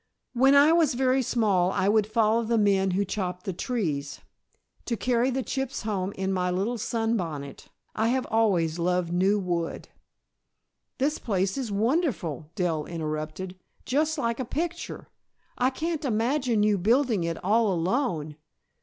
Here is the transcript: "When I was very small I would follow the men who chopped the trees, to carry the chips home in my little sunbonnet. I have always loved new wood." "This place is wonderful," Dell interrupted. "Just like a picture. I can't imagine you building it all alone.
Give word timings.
"When 0.33 0.55
I 0.55 0.71
was 0.71 0.95
very 0.95 1.21
small 1.21 1.71
I 1.73 1.87
would 1.87 2.07
follow 2.07 2.43
the 2.43 2.57
men 2.57 2.89
who 2.89 3.05
chopped 3.05 3.45
the 3.45 3.53
trees, 3.53 4.19
to 4.85 4.97
carry 4.97 5.29
the 5.29 5.43
chips 5.43 5.83
home 5.83 6.11
in 6.13 6.33
my 6.33 6.49
little 6.49 6.79
sunbonnet. 6.79 7.67
I 7.93 8.07
have 8.07 8.25
always 8.31 8.79
loved 8.79 9.13
new 9.13 9.37
wood." 9.37 9.89
"This 10.97 11.19
place 11.19 11.55
is 11.55 11.71
wonderful," 11.71 12.49
Dell 12.55 12.85
interrupted. 12.87 13.59
"Just 13.85 14.17
like 14.17 14.39
a 14.39 14.43
picture. 14.43 15.07
I 15.55 15.69
can't 15.69 16.03
imagine 16.03 16.63
you 16.63 16.79
building 16.79 17.23
it 17.23 17.37
all 17.45 17.71
alone. 17.71 18.37